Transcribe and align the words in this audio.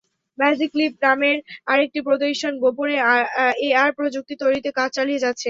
Magic 0.37 0.71
leap 0.79 0.93
নামের 1.05 1.37
আরেকটি 1.67 1.99
প্রতিষ্ঠান 2.07 2.53
গোপনে 2.63 2.95
এআর 3.67 3.89
প্রযুক্তি 3.97 4.33
তৈরিতে 4.41 4.69
কাজ 4.79 4.89
চালিয়ে 4.97 5.23
যাচ্ছে। 5.23 5.39